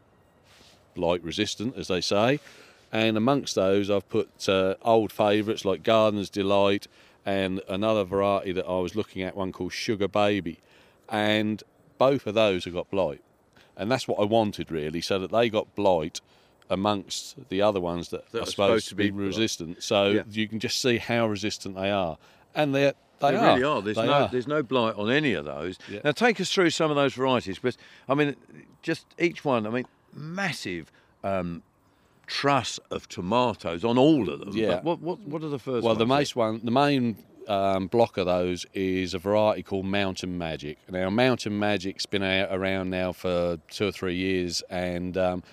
blight 0.94 1.24
resistant, 1.24 1.78
as 1.78 1.88
they 1.88 2.02
say, 2.02 2.42
and 2.92 3.16
amongst 3.16 3.56
those 3.56 3.90
I've 3.90 4.10
put 4.10 4.50
uh, 4.50 4.76
old 4.82 5.14
favourites 5.14 5.64
like 5.64 5.84
Gardener's 5.84 6.30
Delight 6.30 6.90
and 7.26 7.62
another 7.70 8.04
variety 8.04 8.52
that 8.52 8.66
I 8.66 8.80
was 8.80 8.94
looking 8.94 9.22
at, 9.22 9.38
one 9.38 9.54
called 9.54 9.72
Sugar 9.72 10.10
Baby, 10.10 10.60
and 11.12 11.62
both 12.00 12.26
of 12.26 12.34
those 12.34 12.66
have 12.66 12.74
got 12.74 12.90
blight, 12.90 13.22
and 13.78 13.92
that's 13.92 14.08
what 14.08 14.20
I 14.20 14.26
wanted 14.26 14.72
really, 14.72 15.02
so 15.02 15.20
that 15.20 15.32
they 15.32 15.50
got 15.50 15.76
blight 15.76 16.22
amongst 16.70 17.36
the 17.50 17.62
other 17.62 17.80
ones 17.82 18.10
that, 18.10 18.32
That 18.32 18.40
are 18.40 18.42
are 18.44 18.46
supposed, 18.46 18.88
to 18.90 18.96
be, 18.96 19.12
resistant. 19.12 19.84
So 19.84 20.10
Yeah. 20.10 20.24
you 20.32 20.48
can 20.48 20.60
just 20.60 20.82
see 20.82 20.98
how 20.98 21.28
resistant 21.28 21.76
they 21.76 21.92
are, 21.92 22.18
and 22.56 22.74
they're 22.74 22.94
they, 23.20 23.32
They, 23.32 23.38
are. 23.38 23.48
really 23.54 23.64
are. 23.64 23.82
There's 23.84 23.98
They 23.98 24.06
no 24.08 24.12
are. 24.14 24.30
there's 24.30 24.48
no 24.48 24.64
blight 24.64 24.96
on 24.96 25.12
any 25.12 25.34
of 25.34 25.46
those. 25.46 25.78
Yeah. 25.88 26.00
Now 26.04 26.12
take 26.12 26.42
us 26.42 26.52
through 26.52 26.72
some 26.72 26.90
of 26.90 26.96
those 26.98 27.14
varieties, 27.14 27.60
but 27.60 27.78
I 28.10 28.16
mean, 28.16 28.36
just 28.82 29.06
each 29.20 29.46
one. 29.46 29.68
I 29.68 29.70
mean, 29.70 29.86
massive 30.12 30.92
um, 31.24 31.62
truss 32.26 32.80
of 32.90 33.08
tomatoes 33.10 33.84
on 33.86 33.98
all 34.00 34.28
of 34.28 34.40
them. 34.40 34.50
Yeah. 34.54 34.82
What 34.82 35.02
what 35.02 35.20
what 35.20 35.44
are 35.44 35.50
the 35.50 35.60
first? 35.60 35.84
Well, 35.86 35.94
the 35.94 36.08
most 36.08 36.36
one, 36.36 36.62
the 36.64 36.72
main 36.72 37.16
um, 37.48 37.88
block 37.88 38.18
of 38.18 38.26
those 38.26 38.66
is 38.74 39.14
a 39.14 39.20
variety 39.20 39.64
called 39.64 39.86
Mountain 39.86 40.38
Magic. 40.38 40.78
Now, 40.90 41.10
Mountain 41.10 41.58
Magic's 41.58 42.06
been 42.06 42.24
out, 42.24 42.50
around 42.52 42.90
now 42.90 43.12
for 43.12 43.58
two 43.70 43.88
or 43.88 43.92
three 43.92 44.16
years 44.16 44.64
and 44.70 45.18
um, 45.18 45.44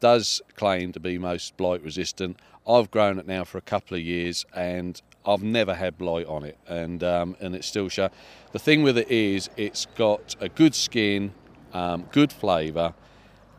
does 0.00 0.40
claim 0.56 0.92
to 0.92 1.00
be 1.00 1.18
most 1.18 1.56
blight 1.56 1.82
resistant. 1.82 2.38
I've 2.66 2.90
grown 2.90 3.18
it 3.18 3.26
now 3.26 3.44
for 3.44 3.58
a 3.58 3.62
couple 3.62 3.96
of 3.96 4.02
years 4.02 4.44
and 4.54 5.00
I've 5.28 5.42
never 5.42 5.74
had 5.74 5.98
blight 5.98 6.26
on 6.26 6.42
it, 6.44 6.56
and 6.66 7.04
um, 7.04 7.36
and 7.38 7.54
it's 7.54 7.66
still 7.66 7.90
show. 7.90 8.08
The 8.52 8.58
thing 8.58 8.82
with 8.82 8.96
it 8.96 9.10
is, 9.10 9.50
it's 9.58 9.86
got 9.94 10.34
a 10.40 10.48
good 10.48 10.74
skin, 10.74 11.32
um, 11.74 12.06
good 12.12 12.32
flavour, 12.32 12.94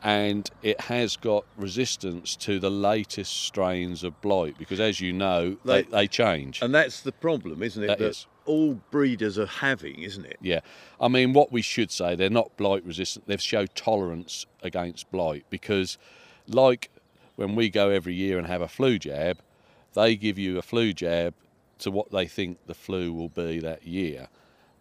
and 0.03 0.49
it 0.61 0.79
has 0.81 1.17
got 1.17 1.45
resistance 1.57 2.35
to 2.37 2.59
the 2.59 2.69
latest 2.71 3.33
strains 3.43 4.03
of 4.03 4.19
blight 4.21 4.57
because, 4.57 4.79
as 4.79 4.99
you 5.01 5.11
know, 5.13 5.57
they, 5.65 5.81
They- 5.83 5.89
they 5.91 6.07
change. 6.07 6.61
And 6.61 6.73
that's 6.73 7.01
the 7.01 7.11
problem, 7.11 7.61
isn't 7.63 7.83
it? 7.83 7.87
That 7.87 8.01
is. 8.01 8.25
all 8.45 8.75
breeders 8.91 9.37
are 9.37 9.45
having, 9.45 10.01
isn't 10.01 10.25
it? 10.25 10.37
Yeah, 10.41 10.61
I 10.99 11.07
mean, 11.07 11.33
what 11.33 11.51
we 11.51 11.61
should 11.61 11.91
say, 11.91 12.15
they're 12.15 12.29
not 12.29 12.55
blight 12.57 12.83
resistant. 12.85 13.27
They've 13.27 13.41
showed 13.41 13.75
tolerance 13.75 14.45
against 14.63 15.11
blight 15.11 15.45
because, 15.49 15.97
like 16.47 16.89
when 17.35 17.55
we 17.55 17.69
go 17.69 17.89
every 17.89 18.13
year 18.15 18.37
and 18.37 18.47
have 18.47 18.61
a 18.61 18.67
flu 18.67 18.97
jab, 18.99 19.37
they 19.93 20.15
give 20.15 20.37
you 20.39 20.57
a 20.57 20.61
flu 20.61 20.93
jab 20.93 21.33
to 21.79 21.91
what 21.91 22.11
they 22.11 22.25
think 22.27 22.57
the 22.67 22.73
flu 22.73 23.13
will 23.13 23.29
be 23.29 23.59
that 23.59 23.85
year. 23.85 24.27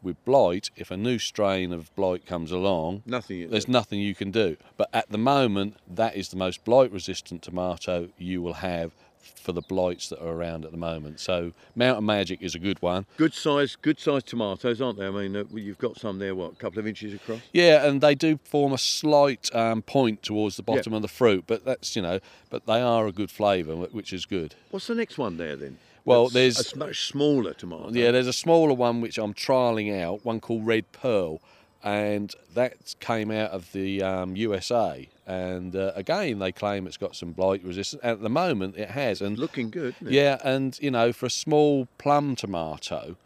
With 0.02 0.22
blight, 0.24 0.70
if 0.76 0.90
a 0.90 0.96
new 0.96 1.18
strain 1.18 1.72
of 1.72 1.94
blight 1.96 2.24
comes 2.24 2.52
along, 2.52 3.02
Nothing. 3.04 3.50
there's 3.50 3.68
nothing 3.68 4.00
you 4.00 4.14
can 4.14 4.30
do. 4.30 4.56
But 4.76 4.88
at 4.92 5.10
the 5.10 5.18
moment, 5.18 5.76
that 5.88 6.14
is 6.14 6.28
the 6.28 6.36
most 6.36 6.64
blight 6.64 6.92
resistant 6.92 7.42
tomato 7.42 8.08
you 8.16 8.40
will 8.40 8.54
have 8.54 8.92
for 9.20 9.52
the 9.52 9.62
blights 9.62 10.08
that 10.08 10.20
are 10.22 10.28
around 10.28 10.64
at 10.64 10.70
the 10.70 10.76
moment. 10.76 11.20
So 11.20 11.52
Mountain 11.74 12.06
Magic 12.06 12.40
is 12.42 12.54
a 12.54 12.58
good 12.58 12.80
one. 12.82 13.06
good 13.16 13.34
size, 13.34 13.76
good 13.76 13.98
size 13.98 14.22
tomatoes, 14.22 14.80
aren't 14.80 14.98
they? 14.98 15.06
I 15.06 15.10
mean, 15.10 15.36
uh, 15.36 15.44
you've 15.52 15.78
got 15.78 15.98
some 15.98 16.18
there, 16.18 16.34
what, 16.34 16.52
a 16.52 16.56
couple 16.56 16.78
of 16.78 16.86
inches 16.86 17.14
across? 17.14 17.40
Yeah, 17.52 17.86
and 17.86 18.00
they 18.00 18.14
do 18.14 18.38
form 18.44 18.72
a 18.72 18.78
slight 18.78 19.54
um, 19.54 19.82
point 19.82 20.22
towards 20.22 20.56
the 20.56 20.62
bottom 20.62 20.92
of 20.92 21.02
the 21.02 21.08
fruit, 21.08 21.44
but 21.46 21.64
that's 21.64 21.96
you 21.96 22.02
know, 22.02 22.20
but 22.50 22.66
they 22.66 22.80
are 22.80 23.06
a 23.06 23.12
good 23.12 23.30
flavour, 23.30 23.74
which 23.74 24.12
is 24.12 24.26
good. 24.26 24.54
What's 24.70 24.86
the 24.86 24.94
next 24.94 25.18
one 25.18 25.36
there 25.36 25.56
then? 25.56 25.78
Well, 26.08 26.28
there's- 26.28 26.56
a 26.58 26.60
s- 26.60 26.74
much 26.76 27.06
smaller 27.06 27.54
tomato. 27.54 27.90
Yeah, 27.92 28.10
there's 28.10 28.26
a 28.26 28.32
smaller 28.32 28.74
one 28.74 29.00
which 29.00 29.18
I'm 29.18 29.34
trialling 29.34 29.98
out, 30.00 30.24
one 30.24 30.40
called 30.40 30.66
Red 30.66 30.90
Pearl, 30.92 31.40
and 31.82 32.34
that 32.54 32.94
came 33.00 33.30
out 33.30 33.50
of 33.52 33.72
the 33.72 34.02
um, 34.02 34.34
USA. 34.36 35.08
And 35.26 35.76
uh, 35.76 35.92
again, 35.94 36.38
they 36.38 36.52
claim 36.52 36.86
it's 36.86 36.96
got 36.96 37.14
some 37.14 37.32
blight 37.32 37.62
resistance. 37.62 38.00
At 38.02 38.20
the 38.22 38.30
moment, 38.30 38.76
it 38.76 38.90
has, 38.90 39.20
and 39.20 39.38
looking 39.38 39.70
good. 39.70 39.94
Yeah, 40.00 40.38
and 40.42 40.78
you 40.80 40.90
know, 40.90 41.12
for 41.12 41.26
a 41.26 41.30
small 41.30 41.86
plum 41.98 42.34
tomato 42.36 43.16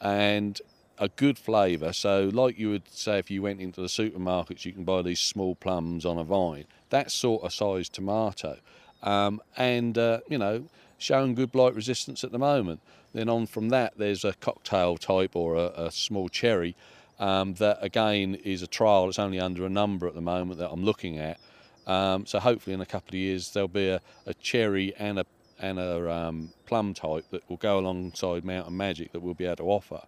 and 0.00 0.60
a 0.98 1.08
good 1.08 1.38
flavour. 1.38 1.92
So, 1.92 2.30
like 2.32 2.58
you 2.58 2.70
would 2.70 2.88
say, 2.88 3.18
if 3.18 3.30
you 3.30 3.42
went 3.42 3.60
into 3.60 3.80
the 3.80 3.86
supermarkets, 3.88 4.64
you 4.64 4.72
can 4.72 4.84
buy 4.84 5.02
these 5.02 5.20
small 5.20 5.54
plums 5.54 6.04
on 6.04 6.18
a 6.18 6.24
vine. 6.24 6.64
That 6.90 7.10
sort 7.10 7.42
of 7.44 7.52
size 7.52 7.88
tomato, 7.88 8.58
um, 9.02 9.40
and 9.56 9.96
uh, 9.98 10.20
you 10.28 10.38
know, 10.38 10.64
showing 11.02 11.34
good 11.34 11.52
blight 11.52 11.74
resistance 11.74 12.24
at 12.24 12.32
the 12.32 12.38
moment. 12.38 12.80
Then 13.12 13.28
on 13.28 13.46
from 13.46 13.68
that, 13.70 13.94
there's 13.98 14.24
a 14.24 14.32
cocktail 14.34 14.96
type 14.96 15.36
or 15.36 15.56
a, 15.56 15.72
a 15.76 15.90
small 15.90 16.28
cherry. 16.28 16.74
Um, 17.18 17.54
that 17.54 17.78
again 17.82 18.34
is 18.36 18.62
a 18.62 18.66
trial. 18.66 19.08
It's 19.08 19.18
only 19.18 19.38
under 19.38 19.64
a 19.66 19.70
number 19.70 20.08
at 20.08 20.14
the 20.14 20.20
moment 20.20 20.58
that 20.58 20.70
I'm 20.70 20.84
looking 20.84 21.18
at. 21.18 21.38
Um, 21.86 22.26
so 22.26 22.38
hopefully 22.38 22.74
in 22.74 22.80
a 22.80 22.86
couple 22.86 23.10
of 23.10 23.14
years 23.14 23.50
there'll 23.52 23.68
be 23.68 23.88
a, 23.88 24.00
a 24.26 24.34
cherry 24.34 24.94
and 24.98 25.18
a 25.18 25.26
and 25.58 25.78
a 25.78 26.10
um, 26.10 26.52
plum 26.66 26.92
type 26.92 27.24
that 27.30 27.48
will 27.48 27.56
go 27.56 27.78
alongside 27.78 28.44
Mountain 28.44 28.76
Magic 28.76 29.12
that 29.12 29.20
we'll 29.20 29.34
be 29.34 29.46
able 29.46 29.56
to 29.56 29.62
offer 29.64 30.00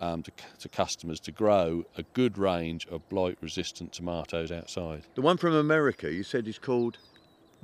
um, 0.00 0.22
to, 0.22 0.30
to 0.60 0.68
customers 0.68 1.18
to 1.20 1.32
grow 1.32 1.84
a 1.96 2.02
good 2.12 2.36
range 2.38 2.86
of 2.88 3.08
blight 3.08 3.38
resistant 3.40 3.92
tomatoes 3.92 4.52
outside. 4.52 5.02
The 5.14 5.22
one 5.22 5.38
from 5.38 5.54
America, 5.54 6.12
you 6.12 6.22
said 6.22 6.46
is 6.46 6.58
called. 6.58 6.98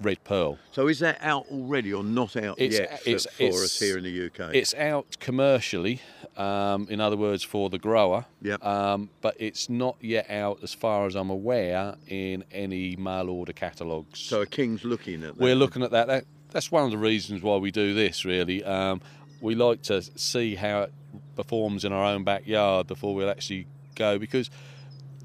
Red 0.03 0.25
Pearl. 0.25 0.59
So 0.73 0.89
is 0.89 0.99
that 1.01 1.19
out 1.23 1.47
already 1.51 1.93
or 1.93 2.03
not 2.03 2.37
out 2.37 2.61
It's- 2.61 2.79
yet 2.81 3.01
for, 3.03 3.09
it's- 3.09 3.27
for 3.37 3.43
it's- 3.45 3.63
us 3.65 3.79
here 3.79 3.97
in 3.97 4.05
the 4.05 4.11
UK? 4.27 4.55
It's 4.55 4.75
out 4.75 5.17
commercially, 5.21 6.01
um, 6.37 6.89
in 6.91 7.01
other 7.01 7.17
words, 7.17 7.43
for 7.45 7.71
the 7.71 7.79
grower. 7.79 8.27
Yep. 8.43 8.65
Um, 8.65 9.11
but 9.21 9.37
it's 9.39 9.69
not 9.71 9.97
yet 10.01 10.29
out, 10.31 10.59
as 10.63 10.75
far 10.75 11.07
as 11.07 11.15
I'm 11.15 11.31
aware, 11.31 11.95
in 12.09 12.45
any 12.51 12.97
mail 12.97 13.31
order 13.31 13.53
catalogues. 13.53 14.19
so 14.21 14.43
a 14.43 14.47
king's 14.47 14.85
looking 14.85 15.23
at 15.23 15.37
that. 15.37 15.39
We're 15.39 15.55
looking 15.55 15.83
at 15.83 15.93
that. 15.93 16.09
that. 16.09 16.25
That's 16.51 16.71
one 16.73 16.85
of 16.85 16.91
the 16.91 16.99
reasons 16.99 17.43
why 17.43 17.57
we 17.57 17.71
do 17.71 17.95
this, 17.95 18.25
really. 18.25 18.63
Um, 18.65 19.01
we 19.41 19.55
like 19.55 19.83
to 19.83 20.03
see 20.17 20.55
how 20.57 20.83
it 20.83 20.93
performs 21.37 21.85
in 21.85 21.93
our 21.93 22.05
own 22.05 22.25
backyard 22.25 22.87
before 22.87 23.15
we'll 23.15 23.31
actually 23.31 23.67
go 23.95 24.19
because. 24.19 24.51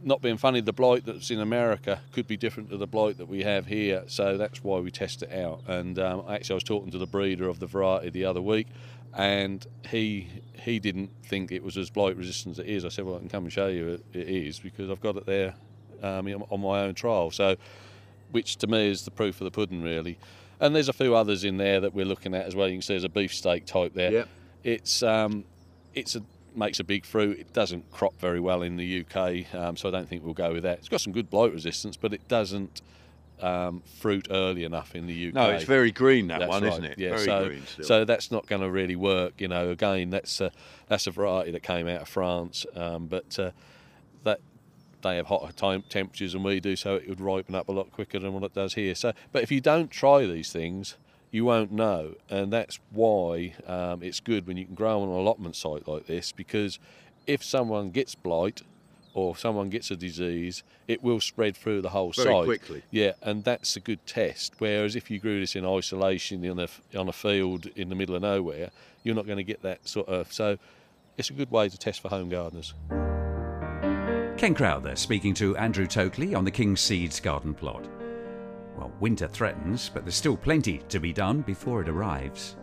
Not 0.01 0.21
being 0.21 0.37
funny, 0.37 0.61
the 0.61 0.73
blight 0.73 1.05
that's 1.05 1.29
in 1.29 1.39
America 1.39 2.01
could 2.13 2.25
be 2.25 2.37
different 2.37 2.69
to 2.69 2.77
the 2.77 2.87
blight 2.87 3.17
that 3.17 3.27
we 3.27 3.43
have 3.43 3.65
here, 3.65 4.03
so 4.07 4.37
that's 4.37 4.63
why 4.63 4.79
we 4.79 4.91
test 4.91 5.23
it 5.23 5.31
out. 5.33 5.61
And 5.67 5.99
um, 5.99 6.23
actually, 6.29 6.53
I 6.53 6.55
was 6.55 6.63
talking 6.63 6.91
to 6.91 6.97
the 6.97 7.05
breeder 7.05 7.49
of 7.49 7.59
the 7.59 7.67
variety 7.67 8.09
the 8.09 8.25
other 8.25 8.41
week, 8.41 8.67
and 9.13 9.65
he 9.89 10.27
he 10.53 10.79
didn't 10.79 11.09
think 11.23 11.51
it 11.51 11.63
was 11.63 11.77
as 11.77 11.89
blight 11.89 12.15
resistant 12.15 12.53
as 12.53 12.59
it 12.59 12.67
is. 12.67 12.85
I 12.85 12.89
said, 12.89 13.05
"Well, 13.05 13.15
I 13.15 13.19
can 13.19 13.29
come 13.29 13.43
and 13.43 13.51
show 13.51 13.67
you 13.67 13.89
it, 13.89 14.05
it 14.13 14.29
is 14.29 14.59
because 14.59 14.89
I've 14.89 15.01
got 15.01 15.17
it 15.17 15.25
there 15.25 15.55
um, 16.01 16.27
on 16.49 16.61
my 16.61 16.81
own 16.81 16.95
trial." 16.95 17.31
So 17.31 17.57
which 18.31 18.57
to 18.57 18.67
me 18.67 18.89
is 18.89 19.03
the 19.03 19.11
proof 19.11 19.41
of 19.41 19.45
the 19.45 19.51
pudding, 19.51 19.81
really. 19.81 20.17
And 20.59 20.75
there's 20.75 20.89
a 20.89 20.93
few 20.93 21.15
others 21.15 21.43
in 21.43 21.57
there 21.57 21.79
that 21.81 21.93
we're 21.93 22.05
looking 22.05 22.35
at 22.35 22.45
as 22.45 22.55
well. 22.55 22.67
You 22.67 22.75
can 22.75 22.81
see 22.81 22.93
there's 22.93 23.03
a 23.03 23.09
beefsteak 23.09 23.65
type 23.65 23.93
there. 23.93 24.11
Yep. 24.11 24.29
It's 24.63 25.03
um, 25.03 25.45
it's 25.93 26.15
a 26.15 26.21
makes 26.55 26.79
a 26.79 26.83
big 26.83 27.05
fruit. 27.05 27.39
It 27.39 27.53
doesn't 27.53 27.91
crop 27.91 28.19
very 28.19 28.39
well 28.39 28.61
in 28.61 28.77
the 28.77 29.05
UK, 29.05 29.53
um, 29.53 29.77
so 29.77 29.89
I 29.89 29.91
don't 29.91 30.07
think 30.07 30.23
we'll 30.23 30.33
go 30.33 30.53
with 30.53 30.63
that. 30.63 30.79
It's 30.79 30.89
got 30.89 31.01
some 31.01 31.13
good 31.13 31.29
blight 31.29 31.53
resistance, 31.53 31.97
but 31.97 32.13
it 32.13 32.27
doesn't 32.27 32.81
um, 33.41 33.81
fruit 33.99 34.27
early 34.29 34.63
enough 34.63 34.95
in 34.95 35.07
the 35.07 35.29
UK. 35.29 35.33
No, 35.33 35.49
it's 35.49 35.63
very 35.63 35.91
green 35.91 36.27
that 36.27 36.39
That's 36.39 36.49
one, 36.49 36.63
right. 36.63 36.71
isn't 36.73 36.83
it? 36.83 36.99
Yeah, 36.99 37.17
very 37.17 37.61
so, 37.61 37.83
so 37.83 38.05
that's 38.05 38.31
not 38.31 38.47
going 38.47 38.61
to 38.61 38.69
really 38.69 38.95
work. 38.95 39.33
You 39.39 39.47
know, 39.47 39.69
again, 39.69 40.09
that's 40.09 40.41
a, 40.41 40.51
that's 40.87 41.07
a 41.07 41.11
variety 41.11 41.51
that 41.51 41.63
came 41.63 41.87
out 41.87 42.01
of 42.01 42.09
France, 42.09 42.65
um, 42.75 43.07
but 43.07 43.37
uh, 43.39 43.51
that 44.23 44.39
they 45.01 45.15
have 45.15 45.27
hotter 45.27 45.53
time, 45.53 45.83
temperatures 45.89 46.33
than 46.33 46.43
we 46.43 46.59
do, 46.59 46.75
so 46.75 46.95
it 46.95 47.07
would 47.07 47.21
ripen 47.21 47.55
up 47.55 47.69
a 47.69 47.71
lot 47.71 47.91
quicker 47.91 48.19
than 48.19 48.33
what 48.33 48.43
it 48.43 48.53
does 48.53 48.73
here. 48.73 48.95
So, 48.95 49.13
but 49.31 49.43
if 49.43 49.51
you 49.51 49.61
don't 49.61 49.89
try 49.89 50.25
these 50.25 50.51
things, 50.51 50.97
you 51.31 51.45
won't 51.45 51.71
know, 51.71 52.15
and 52.29 52.51
that's 52.51 52.79
why 52.91 53.53
um, 53.67 54.01
it's 54.01 54.19
good 54.19 54.47
when 54.47 54.57
you 54.57 54.65
can 54.65 54.75
grow 54.75 55.01
on 55.01 55.09
an 55.09 55.15
allotment 55.15 55.55
site 55.55 55.87
like 55.87 56.07
this, 56.07 56.31
because 56.31 56.79
if 57.27 57.43
someone 57.43 57.91
gets 57.91 58.15
blight 58.15 58.63
or 59.13 59.35
someone 59.35 59.69
gets 59.69 59.91
a 59.91 59.95
disease, 59.95 60.63
it 60.87 61.03
will 61.03 61.19
spread 61.19 61.55
through 61.55 61.81
the 61.81 61.89
whole 61.89 62.11
Very 62.11 62.29
site. 62.29 62.45
quickly. 62.45 62.83
Yeah, 62.89 63.13
and 63.21 63.43
that's 63.43 63.75
a 63.75 63.79
good 63.79 64.05
test. 64.05 64.53
Whereas 64.59 64.95
if 64.95 65.11
you 65.11 65.19
grew 65.19 65.39
this 65.39 65.55
in 65.55 65.65
isolation 65.65 66.47
on 66.49 66.59
a 66.59 66.67
on 66.97 67.07
a 67.07 67.13
field 67.13 67.67
in 67.75 67.89
the 67.89 67.95
middle 67.95 68.15
of 68.15 68.21
nowhere, 68.21 68.71
you're 69.03 69.15
not 69.15 69.25
going 69.25 69.37
to 69.37 69.43
get 69.43 69.61
that 69.61 69.87
sort 69.87 70.07
of. 70.07 70.33
So, 70.33 70.57
it's 71.17 71.29
a 71.29 71.33
good 71.33 71.51
way 71.51 71.69
to 71.69 71.77
test 71.77 72.01
for 72.01 72.09
home 72.09 72.29
gardeners. 72.29 72.73
Ken 74.37 74.55
Crowther 74.55 74.95
speaking 74.95 75.33
to 75.33 75.57
Andrew 75.57 75.85
Tokley 75.85 76.33
on 76.33 76.45
the 76.45 76.51
King's 76.51 76.79
Seeds 76.79 77.19
garden 77.19 77.53
plot. 77.53 77.85
Well, 78.79 78.93
winter 79.01 79.27
threatens, 79.27 79.91
but 79.93 80.05
there's 80.05 80.15
still 80.15 80.37
plenty 80.37 80.77
to 80.87 81.01
be 81.01 81.11
done 81.11 81.41
before 81.41 81.81
it 81.81 81.89
arrives. 81.89 82.55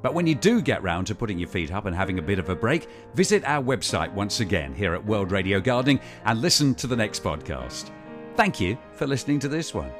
But 0.00 0.14
when 0.14 0.26
you 0.26 0.34
do 0.34 0.62
get 0.62 0.82
round 0.82 1.06
to 1.08 1.14
putting 1.14 1.38
your 1.38 1.50
feet 1.50 1.70
up 1.70 1.84
and 1.84 1.94
having 1.94 2.18
a 2.18 2.22
bit 2.22 2.38
of 2.38 2.48
a 2.48 2.56
break, 2.56 2.88
visit 3.14 3.44
our 3.44 3.62
website 3.62 4.10
once 4.14 4.40
again 4.40 4.74
here 4.74 4.94
at 4.94 5.04
World 5.04 5.30
Radio 5.32 5.60
Gardening 5.60 6.00
and 6.24 6.40
listen 6.40 6.74
to 6.76 6.86
the 6.86 6.96
next 6.96 7.22
podcast. 7.22 7.90
Thank 8.36 8.58
you 8.58 8.78
for 8.94 9.06
listening 9.06 9.38
to 9.40 9.48
this 9.48 9.74
one. 9.74 9.90